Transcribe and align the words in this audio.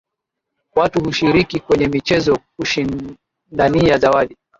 Watu 0.75 1.03
hushiriki 1.03 1.59
kwenye 1.59 1.87
michezo 1.87 2.39
kushindania 2.57 3.97
zawadi 3.97 4.37